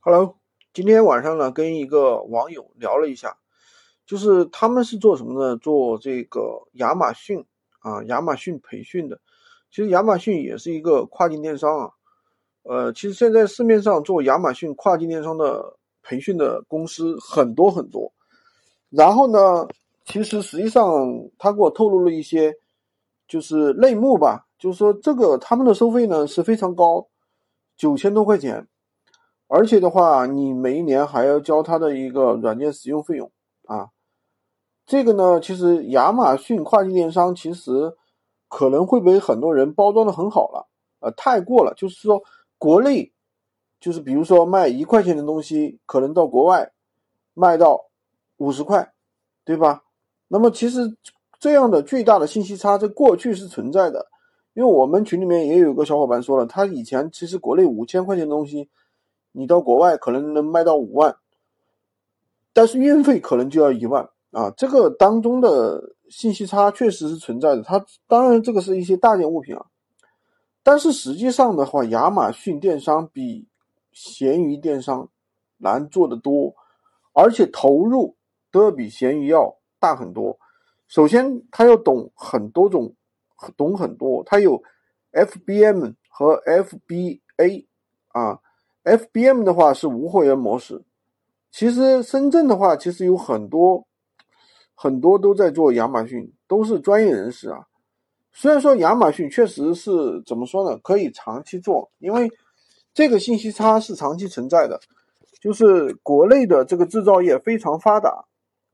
[0.00, 0.36] Hello，
[0.72, 3.36] 今天晚上呢，跟一个网友聊了一下，
[4.06, 5.56] 就是他们是做什么呢？
[5.56, 7.44] 做这个亚马逊
[7.80, 9.20] 啊，亚马逊培训的。
[9.72, 11.90] 其实亚马逊也是一个跨境电商啊。
[12.62, 18.10] 呃，其实现在市面上做亚马逊跨境电商的培训的公司很多很多。
[18.90, 19.66] 然后呢，
[20.04, 22.54] 其实实际上他给我透露了一些，
[23.26, 27.08] 就是内幕吧，就是说这个他们的收费呢是非常高，
[27.76, 28.68] 九千多块钱。
[29.50, 33.32] 而且的话，你每一年还要交他的一个软件使用费用
[33.64, 33.88] 啊。
[34.84, 37.96] 这个呢，其实亚马逊跨境电商其实
[38.46, 40.68] 可能会被很多人包装的很好了，
[41.00, 41.72] 呃，太过了。
[41.74, 42.22] 就是说，
[42.58, 43.10] 国内
[43.80, 46.70] 就是比如说卖一块钱的东西，可能到国外
[47.32, 47.86] 卖到
[48.36, 48.92] 五十块，
[49.46, 49.82] 对吧？
[50.28, 50.94] 那么其实
[51.40, 54.08] 这样的巨大的信息差在过去是存在的，
[54.52, 58.68] 因为我们群里面也有个小伙伴说了，他以前其实国内五千块钱的东西。
[59.38, 61.16] 你到国外可能能卖到五万，
[62.52, 64.50] 但是运费可能就要一万啊！
[64.56, 67.62] 这个当中的信息差确实是存在的。
[67.62, 69.66] 它当然这个是一些大件物品啊，
[70.64, 73.46] 但是实际上的话，亚马逊电商比
[73.92, 75.08] 闲鱼电商
[75.58, 76.56] 难做得多，
[77.12, 78.16] 而且投入
[78.50, 80.36] 都要比闲鱼要大很多。
[80.88, 82.92] 首先，它要懂很多种，
[83.56, 84.60] 懂很多，它有
[85.12, 87.66] FBM 和 FBA
[88.08, 88.40] 啊。
[88.96, 90.82] FBM 的话是无货源模式，
[91.50, 93.86] 其实深圳的话其实有很多
[94.74, 97.66] 很多都在做亚马逊，都是专业人士啊。
[98.32, 102.30] 虽然说亚马逊确实是怎么说呢，可以长期做，因为
[102.94, 104.80] 这个信息差是长期存在的。
[105.40, 108.24] 就是国内的这个制造业非常发达，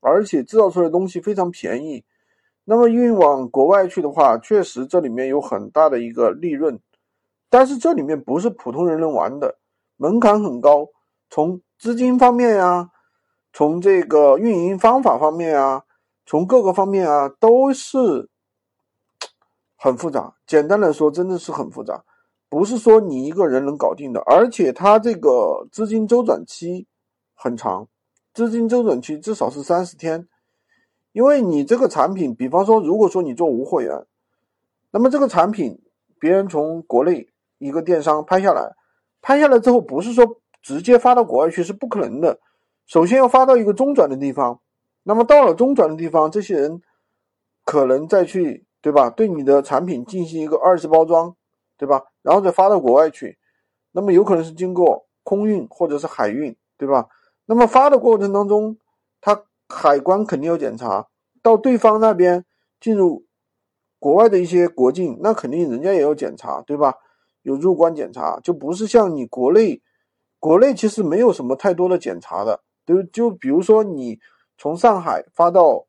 [0.00, 2.02] 而且制造出来的东西非常便宜，
[2.64, 6.80] 那么运往国外去的话，确实这里面有很大的一个利润，
[7.50, 9.58] 但是这里面不是普通人能玩的。
[9.96, 10.88] 门槛很高，
[11.30, 12.90] 从资金方面呀，
[13.52, 15.84] 从这个运营方法方面啊，
[16.26, 18.28] 从各个方面啊，都是
[19.76, 20.34] 很复杂。
[20.46, 22.04] 简单来说，真的是很复杂，
[22.48, 24.20] 不是说你一个人能搞定的。
[24.26, 26.86] 而且它这个资金周转期
[27.34, 27.86] 很长，
[28.32, 30.26] 资金周转期至少是三十天。
[31.12, 34.04] 因为你这个产品，比方说，如果说你做无货源，
[34.90, 35.80] 那么这个产品
[36.18, 37.28] 别人从国内
[37.58, 38.74] 一个电商拍下来。
[39.24, 42.38] 拍下来之后，不是说直接发到国外去是不可能的。
[42.84, 44.60] 首先要发到一个中转的地方，
[45.02, 46.82] 那么到了中转的地方，这些人
[47.64, 49.08] 可能再去，对吧？
[49.08, 51.34] 对你的产品进行一个二次包装，
[51.78, 52.04] 对吧？
[52.20, 53.38] 然后再发到国外去，
[53.92, 57.08] 那么有可能是经过空运或者是海运，对吧？
[57.46, 58.76] 那么发的过程当中，
[59.22, 61.08] 它海关肯定要检查，
[61.40, 62.44] 到对方那边
[62.78, 63.24] 进入
[63.98, 66.96] 国外的一些国境，那肯定人家也要检查，对吧？
[67.44, 69.80] 有入关检查，就不是像你国内，
[70.40, 74.18] 国内其实没有什么太多的检查的，就就比如说你
[74.58, 75.86] 从上海发到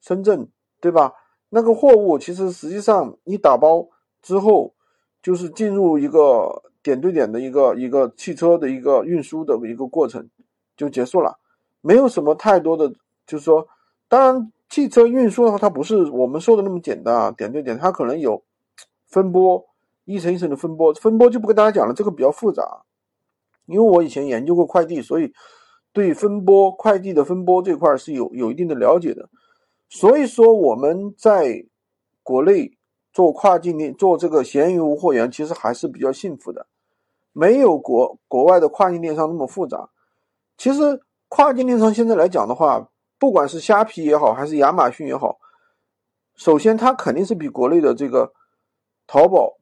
[0.00, 0.48] 深圳，
[0.80, 1.12] 对吧？
[1.48, 3.88] 那个货物其实实际上你打包
[4.20, 4.74] 之后，
[5.22, 10.28] 就是进入一个点对点的一个一个汽车的一个运输的一个过程
[10.76, 11.38] 就结束了，
[11.80, 12.88] 没有什么太多的，
[13.26, 13.66] 就是说，
[14.08, 18.42] 当然汽车运输的话，它不是我们说的那么简单啊，点对点，它可能有
[19.06, 19.64] 分拨。
[20.06, 22.84] 一层一层的分拨，分拨就不跟大家讲了，这个比较复杂。
[23.66, 25.32] 因为我以前研究过快递，所以
[25.92, 29.28] 对分拨快递的分拨这块是有有一定的了解的。
[29.88, 31.66] 所以说我们在
[32.22, 32.78] 国内
[33.12, 36.68] 做跨境电做这个闲鱼无货源，其实还是比较幸福的，
[37.32, 39.90] 没有国国外的跨境电商那么复杂。
[40.56, 45.36] 其实跨境电商现在来讲的话，不管是虾皮也好，还是亚马逊也好，
[46.36, 48.32] 首先它肯定是比国内的这个
[49.08, 49.58] 淘宝。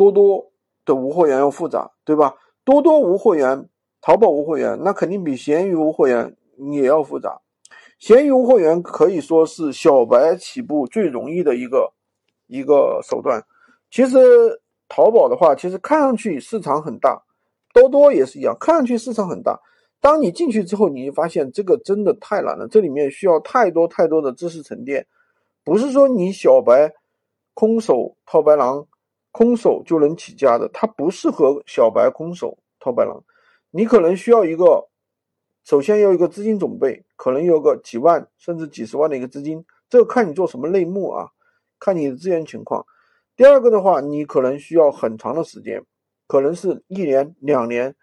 [0.00, 0.50] 多多
[0.86, 2.34] 的无货源要复杂，对吧？
[2.64, 3.68] 多多无货源，
[4.00, 6.34] 淘宝无货源，那肯定比闲鱼无货源
[6.72, 7.38] 也要复杂。
[7.98, 11.92] 闲鱼无货源可以说是小白起步最容易的一个
[12.46, 13.44] 一个手段。
[13.90, 14.16] 其实
[14.88, 17.22] 淘宝的话，其实看上去市场很大，
[17.74, 19.60] 多多也是一样，看上去市场很大。
[20.00, 25.06] 当你进去之后，你就发现这个真的太难了，这里面需要太多太多的知识沉淀，
[25.62, 26.90] 不是说你小白
[27.52, 28.86] 空手套白狼。
[29.32, 33.22] 空手就能起家的，它不适合小白空手套白狼。
[33.70, 34.88] 你可能需要一个，
[35.62, 41.28] 首先要一个资金准备，可能有个几万甚至几十万的一个资金，这个看你做什么类目啊，
[41.78, 42.84] 看你的资源情况。
[43.36, 45.80] 第二个的话，你可能需要很长的时间，
[46.26, 47.94] 可能是一年两年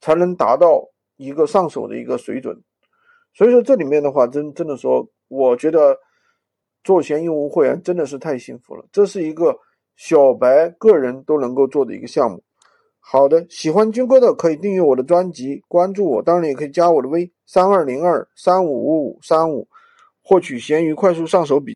[0.00, 0.84] 才能达到
[1.16, 2.60] 一个上手的一个水准。
[3.32, 5.96] 所以说这里面的话，真真的说，我觉得
[6.82, 9.56] 做闲鱼无会员真的是太幸福了，这是一个。
[10.04, 12.42] 小白个人都能够做的一个项目，
[12.98, 19.68] 好的，喜欢军哥的可以订阅我的专辑，关注我，当然也可以加我的微三二零二三五五五三五，
[20.20, 21.70] 获取闲鱼快速上手笔。